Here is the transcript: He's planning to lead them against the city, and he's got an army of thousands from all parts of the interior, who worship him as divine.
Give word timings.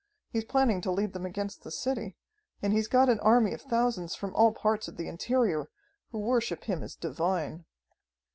He's 0.31 0.45
planning 0.45 0.81
to 0.81 0.89
lead 0.91 1.13
them 1.13 1.27
against 1.27 1.61
the 1.61 1.69
city, 1.69 2.17
and 2.59 2.73
he's 2.73 2.87
got 2.87 3.07
an 3.07 3.19
army 3.19 3.53
of 3.53 3.61
thousands 3.61 4.15
from 4.15 4.33
all 4.35 4.51
parts 4.51 4.87
of 4.87 4.97
the 4.97 5.07
interior, 5.07 5.69
who 6.09 6.17
worship 6.17 6.63
him 6.63 6.81
as 6.81 6.95
divine. 6.95 7.65